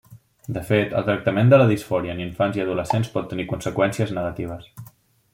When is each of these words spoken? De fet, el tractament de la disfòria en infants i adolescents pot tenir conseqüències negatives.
De 0.55 0.61
fet, 0.67 0.93
el 0.99 1.03
tractament 1.09 1.51
de 1.51 1.59
la 1.61 1.67
disfòria 1.71 2.15
en 2.15 2.23
infants 2.23 2.57
i 2.59 2.63
adolescents 2.63 3.11
pot 3.17 3.27
tenir 3.35 3.45
conseqüències 3.53 4.15
negatives. 4.21 4.65